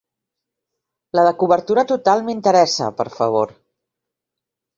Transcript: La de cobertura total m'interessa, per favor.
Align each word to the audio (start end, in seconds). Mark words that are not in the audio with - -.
La 1.17 1.25
de 1.27 1.33
cobertura 1.43 1.83
total 1.91 2.25
m'interessa, 2.31 2.89
per 3.03 3.07
favor. 3.19 3.53